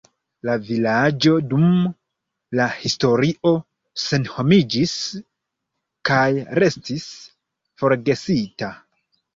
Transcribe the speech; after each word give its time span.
La 0.47 0.53
vilaĝo 0.69 1.33
dum 1.51 1.75
la 2.61 2.67
historio 2.79 3.53
senhomiĝis 4.07 4.95
kaj 6.13 6.27
restis 6.65 7.09
forgesita. 7.85 8.77